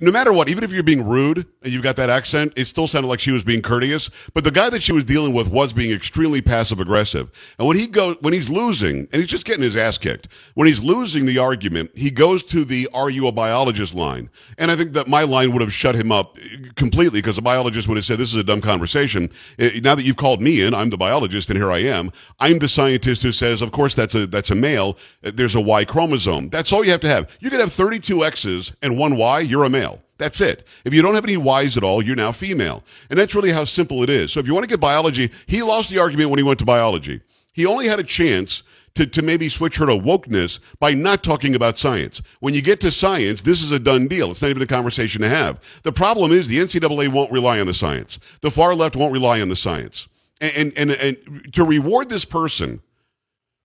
[0.00, 2.88] no matter what, even if you're being rude and you've got that accent, it still
[2.88, 4.08] sounded like she was being courteous.
[4.32, 7.54] But the guy that she was dealing with was being extremely passive aggressive.
[7.58, 10.66] And when he goes, when he's losing, and he's just getting his ass kicked, when
[10.68, 14.30] he's losing the argument, he goes to the "Are you a biologist?" line.
[14.58, 16.38] And I think that my line would have shut him up
[16.76, 20.04] completely because the biologist would have said, "This is a dumb conversation." Eh, Now that
[20.04, 22.10] you've called me in, I'm the biologist, and here I am.
[22.38, 24.96] I'm the scientist who says, "Of course, that's a that's a male.
[25.24, 26.48] Eh, There's a Y chromosome.
[26.48, 27.36] That's all you have to have.
[27.40, 29.40] You could have 32 X's and one Y.
[29.40, 30.68] You're a male." That's it.
[30.84, 32.84] If you don't have any Y's at all, you're now female.
[33.08, 34.30] And that's really how simple it is.
[34.30, 36.66] So if you want to get biology, he lost the argument when he went to
[36.66, 37.22] biology.
[37.54, 38.62] He only had a chance
[38.96, 42.20] to, to maybe switch her to wokeness by not talking about science.
[42.40, 44.30] When you get to science, this is a done deal.
[44.30, 45.80] It's not even a conversation to have.
[45.84, 48.18] The problem is the NCAA won't rely on the science.
[48.42, 50.06] The far left won't rely on the science.
[50.42, 52.82] And, and, and, and to reward this person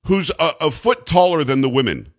[0.05, 2.13] who's a, a foot taller than the women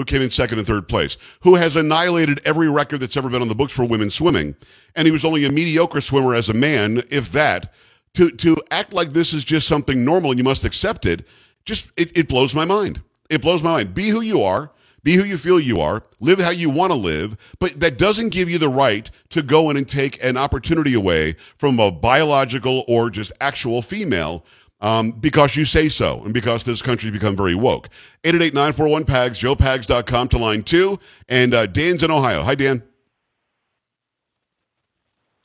[0.00, 3.42] who came in second and third place, who has annihilated every record that's ever been
[3.42, 4.56] on the books for women swimming,
[4.96, 7.72] and he was only a mediocre swimmer as a man, if that.
[8.14, 11.28] To to act like this is just something normal and you must accept it,
[11.64, 13.02] just it, it blows my mind.
[13.28, 13.94] It blows my mind.
[13.94, 14.72] Be who you are.
[15.02, 16.02] Be who you feel you are.
[16.20, 17.36] Live how you want to live.
[17.58, 21.34] But that doesn't give you the right to go in and take an opportunity away
[21.56, 24.44] from a biological or just actual female
[24.80, 27.88] um, because you say so and because this country's become very woke.
[28.24, 30.98] 888-941-PAGS, joepags.com to line two.
[31.28, 32.42] And uh, Dan's in Ohio.
[32.42, 32.82] Hi, Dan.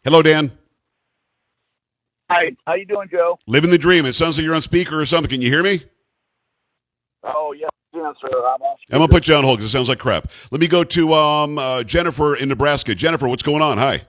[0.03, 0.51] Hello, Dan.
[2.29, 3.37] Hi, how you doing, Joe?
[3.47, 4.05] Living the dream.
[4.05, 5.29] It sounds like you're on speaker or something.
[5.29, 5.81] Can you hear me?
[7.23, 8.29] Oh yes, yes, sir.
[8.29, 10.29] I'm on I'm gonna put you on hold because it sounds like crap.
[10.51, 12.95] Let me go to um, uh, Jennifer in Nebraska.
[12.95, 13.77] Jennifer, what's going on?
[13.77, 14.01] Hi.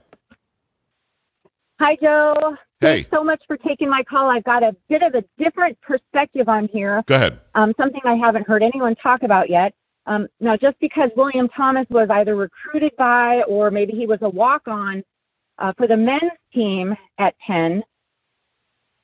[1.79, 2.55] Hi, Joe.
[2.79, 2.93] Hey.
[2.97, 4.29] Thanks so much for taking my call.
[4.29, 7.03] I've got a bit of a different perspective on here.
[7.07, 7.39] Go ahead.
[7.55, 9.73] Um, something I haven't heard anyone talk about yet.
[10.05, 14.29] Um, now, just because William Thomas was either recruited by or maybe he was a
[14.29, 15.03] walk on
[15.57, 17.81] uh, for the men's team at Penn,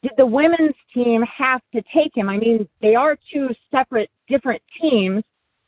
[0.04, 2.30] did the women's team have to take him?
[2.30, 5.24] I mean, they are two separate, different teams.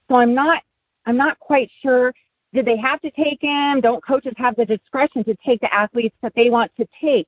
[0.09, 0.61] So I'm not,
[1.07, 2.13] I'm not quite sure.
[2.53, 3.81] Did they have to take him?
[3.81, 7.27] Don't coaches have the discretion to take the athletes that they want to take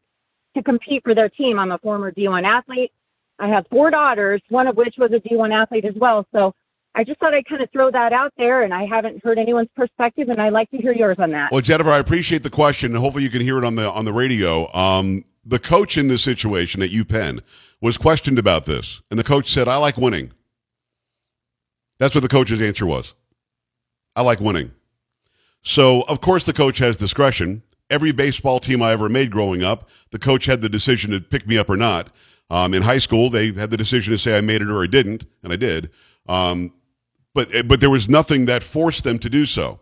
[0.58, 1.60] to compete for their team?
[1.60, 2.92] I'm a former D1 athlete.
[3.40, 6.26] I have four daughters, one of which was a D1 athlete as well.
[6.34, 6.54] So
[6.96, 9.70] I just thought I'd kind of throw that out there, and I haven't heard anyone's
[9.76, 11.52] perspective, and I'd like to hear yours on that.
[11.52, 14.06] Well, Jennifer, I appreciate the question, and hopefully you can hear it on the on
[14.06, 14.72] the radio.
[14.74, 17.42] Um, the coach in this situation at UPenn
[17.82, 20.32] was questioned about this, and the coach said, "I like winning."
[22.00, 23.14] That's what the coach's answer was.
[24.16, 24.72] I like winning.
[25.64, 27.62] So, of course, the coach has discretion.
[27.90, 31.48] Every baseball team I ever made growing up, the coach had the decision to pick
[31.48, 32.12] me up or not.
[32.50, 34.88] Um, in high school, they had the decision to say I made it or I
[34.88, 35.90] didn't, and I did.
[36.28, 36.74] Um,
[37.34, 39.80] but but there was nothing that forced them to do so.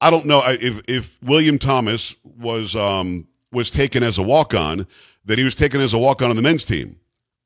[0.00, 4.86] I don't know if if William Thomas was um, was taken as a walk on,
[5.24, 6.98] that he was taken as a walk on on the men's team.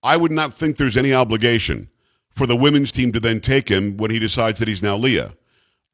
[0.03, 1.89] I would not think there's any obligation
[2.31, 5.35] for the women's team to then take him when he decides that he's now Lia.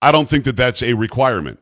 [0.01, 1.61] I don't think that that's a requirement.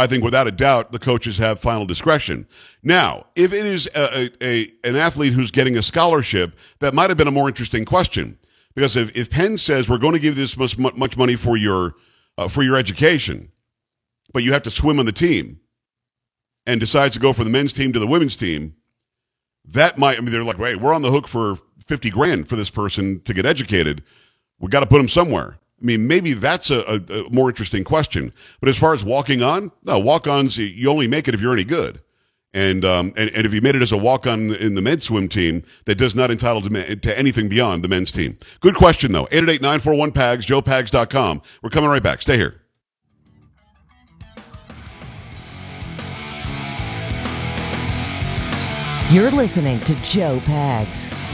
[0.00, 2.46] I think without a doubt the coaches have final discretion.
[2.82, 7.18] Now, if it is a, a, an athlete who's getting a scholarship, that might have
[7.18, 8.38] been a more interesting question
[8.74, 11.96] because if, if Penn says we're going to give this much, much money for your
[12.38, 13.52] uh, for your education,
[14.32, 15.60] but you have to swim on the team,
[16.66, 18.74] and decides to go from the men's team to the women's team,
[19.66, 22.56] that might I mean they're like, wait, we're on the hook for fifty grand for
[22.56, 24.02] this person to get educated.
[24.58, 25.58] We got to put them somewhere.
[25.80, 28.32] I mean, maybe that's a, a, a more interesting question.
[28.60, 31.52] But as far as walking on, no, walk ons, you only make it if you're
[31.54, 32.00] any good.
[32.52, 35.04] And, um, and, and if you made it as a walk on in the men's
[35.04, 38.36] swim team, that does not entitle to, to anything beyond the men's team.
[38.60, 39.28] Good question, though.
[39.30, 41.42] 888 941 PAGS, joepags.com.
[41.62, 42.22] We're coming right back.
[42.22, 42.56] Stay here.
[49.10, 51.29] You're listening to Joe Pags.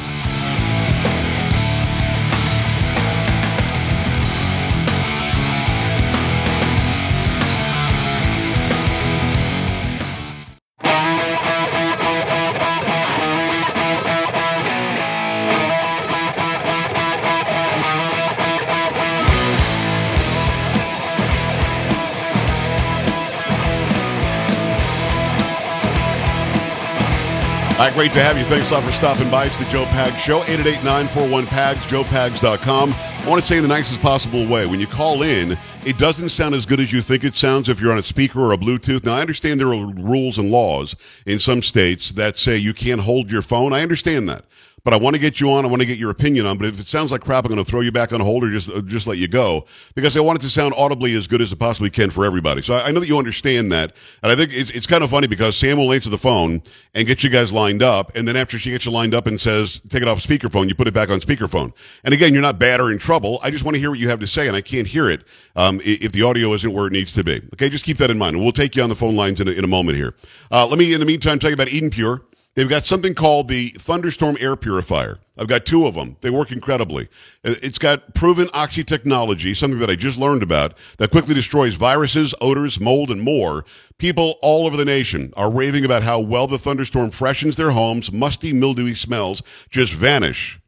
[27.77, 28.45] All right, great to have you.
[28.45, 29.45] Thanks a lot for stopping by.
[29.45, 32.95] It's the Joe Pags Show, 888-941-PAGS, joepags.com.
[32.95, 36.31] I want to say in the nicest possible way, when you call in, it doesn't
[36.31, 38.57] sound as good as you think it sounds if you're on a speaker or a
[38.57, 39.05] Bluetooth.
[39.05, 43.03] Now, I understand there are rules and laws in some states that say you can't
[43.03, 43.75] hold your phone.
[43.75, 44.47] I understand that.
[44.87, 45.65] But I want to get you on.
[45.65, 46.59] I want to get your opinion on.
[46.59, 48.51] But if it sounds like crap, I'm going to throw you back on hold or
[48.53, 49.67] just uh, just let you go
[49.97, 52.63] because I want it to sound audibly as good as it possibly can for everybody.
[52.63, 55.11] So I, I know that you understand that, and I think it's, it's kind of
[55.11, 56.63] funny because Sam will answer the phone
[56.95, 59.41] and get you guys lined up, and then after she gets you lined up and
[59.41, 61.75] says take it off speakerphone, you put it back on speakerphone.
[62.05, 63.41] And again, you're not bad or in trouble.
[63.43, 65.27] I just want to hear what you have to say, and I can't hear it
[65.57, 67.43] um, if the audio isn't where it needs to be.
[67.55, 68.39] Okay, just keep that in mind.
[68.39, 70.15] We'll take you on the phone lines in a, in a moment here.
[70.53, 72.23] Uh, let me, in the meantime, tell you about Eden Pure.
[72.57, 75.19] They've got something called the Thunderstorm Air Purifier.
[75.39, 76.17] I've got two of them.
[76.23, 77.05] They work incredibly.
[77.45, 81.75] Uh, it's got proven oxy technology, something that I just learned about, that quickly destroys
[81.75, 83.67] viruses, odors, mold, and more.
[83.99, 88.11] People all over the nation are raving about how well the thunderstorm freshens their homes.
[88.11, 90.59] Musty, mildewy smells just vanish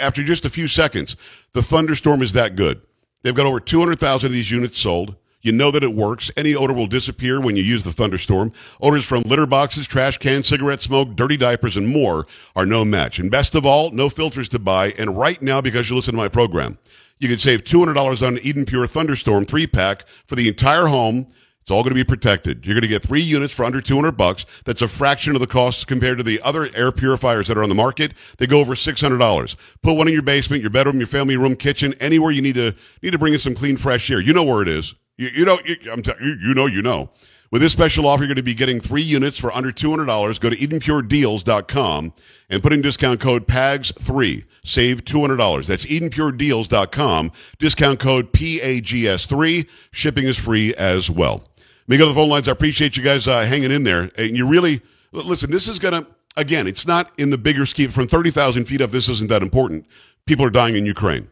[0.00, 1.14] after just a few seconds.
[1.52, 2.80] The thunderstorm is that good.
[3.22, 5.16] They've got over 200,000 of these units sold.
[5.44, 6.30] You know that it works.
[6.38, 8.50] Any odor will disappear when you use the thunderstorm.
[8.80, 12.26] Odors from litter boxes, trash cans, cigarette smoke, dirty diapers, and more
[12.56, 13.18] are no match.
[13.18, 14.94] And best of all, no filters to buy.
[14.98, 16.78] And right now, because you listen to my program,
[17.18, 21.26] you can save $200 on an Eden Pure Thunderstorm 3 pack for the entire home.
[21.60, 22.64] It's all going to be protected.
[22.64, 24.46] You're going to get three units for under 200 bucks.
[24.64, 27.68] That's a fraction of the cost compared to the other air purifiers that are on
[27.68, 28.14] the market.
[28.38, 29.56] They go over $600.
[29.82, 32.74] Put one in your basement, your bedroom, your family room, kitchen, anywhere you need to
[33.02, 34.20] need to bring in some clean, fresh air.
[34.20, 34.94] You know where it is.
[35.16, 37.10] You, you know, you, I'm you, you know, you know.
[37.50, 40.40] With this special offer, you're going to be getting three units for under $200.
[40.40, 42.12] Go to EdenPureDeals.com
[42.50, 44.44] and put in discount code PAGS3.
[44.64, 45.66] Save $200.
[45.66, 47.30] That's EdenPureDeals.com.
[47.60, 49.70] Discount code PAGS3.
[49.92, 51.44] Shipping is free as well.
[51.86, 52.48] Let me go to the phone lines.
[52.48, 54.10] I appreciate you guys uh, hanging in there.
[54.18, 54.80] And you really,
[55.12, 57.90] listen, this is going to, again, it's not in the bigger scheme.
[57.90, 59.86] From 30,000 feet up, this isn't that important.
[60.26, 61.28] People are dying in Ukraine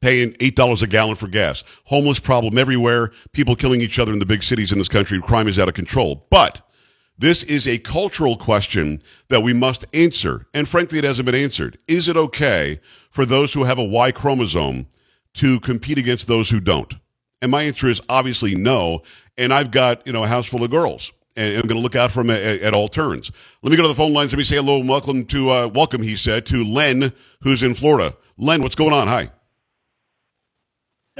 [0.00, 1.62] paying $8 a gallon for gas.
[1.84, 3.10] Homeless problem everywhere.
[3.32, 5.20] People killing each other in the big cities in this country.
[5.20, 6.26] Crime is out of control.
[6.30, 6.62] But
[7.18, 10.46] this is a cultural question that we must answer.
[10.54, 11.76] And frankly, it hasn't been answered.
[11.86, 12.80] Is it okay
[13.10, 14.86] for those who have a Y chromosome
[15.34, 16.94] to compete against those who don't?
[17.42, 19.02] And my answer is obviously no.
[19.36, 21.12] And I've got, you know, a house full of girls.
[21.36, 23.30] And I'm going to look out for them at, at, all turns.
[23.62, 24.32] Let me go to the phone lines.
[24.32, 27.74] Let me say hello and welcome to, uh, welcome, he said, to Len, who's in
[27.74, 28.16] Florida.
[28.36, 29.06] Len, what's going on?
[29.06, 29.30] Hi.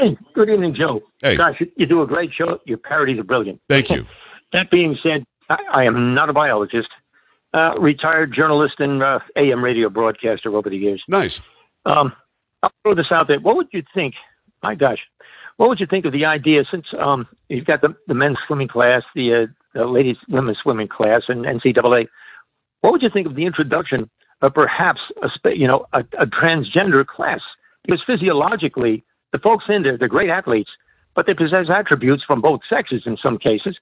[0.00, 1.02] Hey, good evening, Joe.
[1.22, 1.36] Hey.
[1.36, 2.58] Gosh, you, do a great show.
[2.64, 3.60] Your parodies are brilliant.
[3.68, 4.06] Thank you.
[4.52, 6.88] that being said, I, I, am not a biologist.
[7.52, 11.02] Uh, retired journalist and uh, AM radio broadcaster over the years.
[11.06, 11.42] Nice.
[11.84, 12.14] Um,
[12.62, 13.40] I'll throw this out there.
[13.40, 14.14] What would you think?
[14.62, 15.00] My gosh,
[15.58, 18.68] what would you think of the idea since um, you've got the, the men's swimming
[18.68, 22.08] class, the, uh, the ladies women's swimming class, and NCAA?
[22.80, 24.08] What would you think of the introduction
[24.40, 27.40] of perhaps a you know a, a transgender class?
[27.84, 30.70] Because physiologically, the folks in there, they're great athletes,
[31.14, 33.78] but they possess attributes from both sexes in some cases,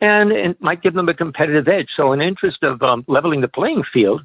[0.00, 1.88] and it might give them a competitive edge.
[1.96, 4.24] So, in interest of um, leveling the playing field,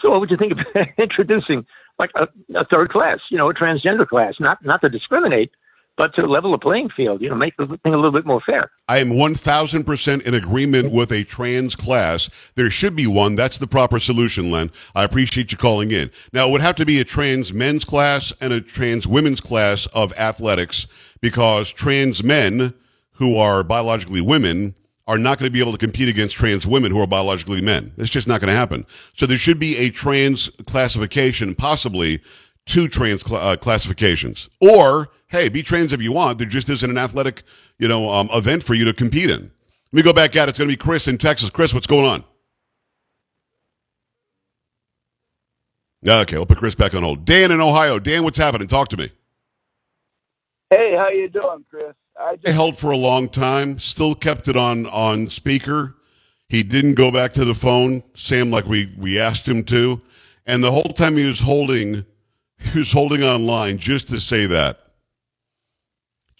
[0.00, 0.58] so what would you think of
[0.98, 1.66] introducing
[1.98, 5.50] like a, a third class, you know, a transgender class, not not to discriminate,
[5.96, 8.40] but to level the playing field, you know, make the thing a little bit more
[8.40, 8.70] fair.
[8.88, 12.28] I am 1000% in agreement with a trans class.
[12.54, 13.36] There should be one.
[13.36, 14.70] That's the proper solution, Len.
[14.94, 16.10] I appreciate you calling in.
[16.32, 19.86] Now, it would have to be a trans men's class and a trans women's class
[19.94, 20.86] of athletics
[21.20, 22.74] because trans men
[23.12, 24.74] who are biologically women
[25.06, 27.92] are not going to be able to compete against trans women who are biologically men.
[27.98, 28.86] It's just not going to happen.
[29.16, 32.20] So there should be a trans classification, possibly
[32.66, 34.48] two trans cl- uh, classifications.
[34.60, 36.38] Or, hey, be trans if you want.
[36.38, 37.42] There just isn't an athletic,
[37.78, 39.50] you know, um, event for you to compete in.
[39.92, 40.50] Let me go back at it.
[40.50, 41.50] It's going to be Chris in Texas.
[41.50, 42.24] Chris, what's going on?
[46.06, 47.24] Okay, we'll put Chris back on hold.
[47.24, 47.98] Dan in Ohio.
[47.98, 48.68] Dan, what's happening?
[48.68, 49.10] Talk to me.
[50.70, 51.94] Hey, how you doing, Chris?
[52.20, 53.78] I just- held for a long time.
[53.78, 55.96] Still kept it on on speaker.
[56.48, 60.00] He didn't go back to the phone, Sam, like we we asked him to.
[60.46, 62.04] And the whole time he was holding
[62.72, 64.83] he was holding online just to say that.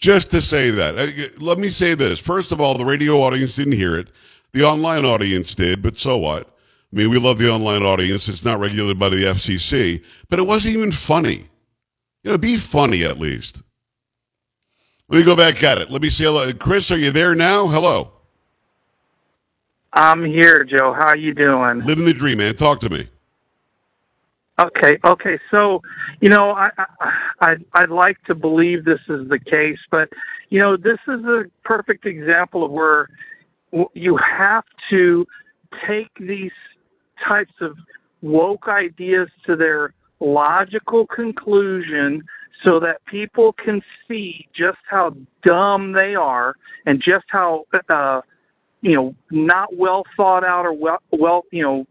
[0.05, 0.99] Just to say that.
[0.99, 2.19] Uh, let me say this.
[2.19, 4.09] First of all, the radio audience didn't hear it.
[4.51, 6.45] The online audience did, but so what?
[6.47, 8.29] I mean, we love the online audience.
[8.29, 11.49] It's not regulated by the FCC, but it wasn't even funny.
[12.23, 13.63] You know, be funny at least.
[15.09, 15.89] Let me go back at it.
[15.89, 16.25] Let me see.
[16.25, 16.53] Hello.
[16.53, 17.65] Chris, are you there now?
[17.65, 18.11] Hello.
[19.91, 20.93] I'm here, Joe.
[20.93, 21.79] How you doing?
[21.79, 22.55] Living the dream, man.
[22.55, 23.07] Talk to me.
[24.59, 25.37] Okay, okay.
[25.51, 25.81] So,
[26.21, 26.69] you know, I,
[27.41, 30.09] I I'd like to believe this is the case, but
[30.49, 33.09] you know, this is a perfect example of where
[33.93, 35.25] you have to
[35.87, 36.51] take these
[37.27, 37.75] types of
[38.21, 42.23] woke ideas to their logical conclusion
[42.63, 45.13] so that people can see just how
[45.45, 48.21] dumb they are and just how uh,
[48.81, 51.85] you know not well thought out or well well you know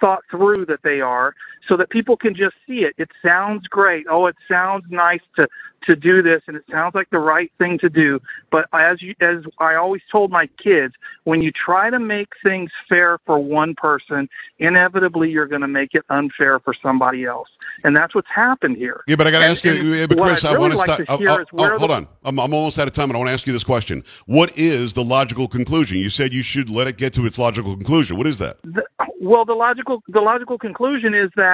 [0.00, 1.34] thought through that they are
[1.68, 2.94] so that people can just see it.
[2.98, 4.06] It sounds great.
[4.10, 5.48] Oh, it sounds nice to
[5.88, 8.18] to do this and it sounds like the right thing to do.
[8.50, 10.94] But as you as I always told my kids,
[11.24, 15.94] when you try to make things fair for one person, inevitably you're going to make
[15.94, 17.48] it unfair for somebody else.
[17.82, 19.02] And that's what's happened here.
[19.06, 21.04] Yeah, but I got to ask you, but Chris, I really want like to.
[21.08, 22.94] Oh, to hear oh, is where oh, hold the- on, I'm, I'm almost out of
[22.94, 25.98] time, and I want to ask you this question: What is the logical conclusion?
[25.98, 28.16] You said you should let it get to its logical conclusion.
[28.16, 28.56] What is that?
[28.62, 28.84] the,
[29.20, 31.53] well, the logical the logical conclusion is that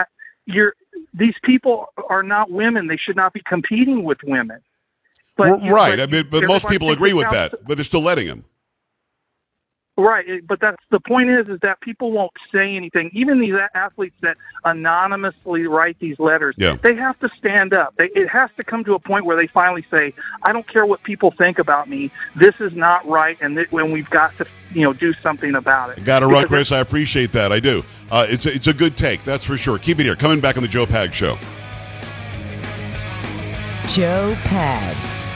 [0.52, 0.74] you're
[1.14, 2.86] these people are not women.
[2.86, 4.60] They should not be competing with women.
[5.38, 5.98] You- right.
[5.98, 8.44] I mean, but most people agree with that, but they're still letting him.
[10.00, 13.10] Right, but that's the point is is that people won't say anything.
[13.12, 16.76] Even these athletes that anonymously write these letters, Yeah.
[16.82, 17.94] they have to stand up.
[17.98, 20.86] They, it has to come to a point where they finally say, "I don't care
[20.86, 22.10] what people think about me.
[22.34, 25.90] This is not right, and th- when we've got to, you know, do something about
[25.98, 26.72] it." Got to run, Chris.
[26.72, 27.52] I appreciate that.
[27.52, 27.84] I do.
[28.10, 29.76] Uh, it's a, it's a good take, that's for sure.
[29.78, 30.16] Keep it here.
[30.16, 31.36] Coming back on the Joe Pag Show.
[33.88, 35.29] Joe Pags.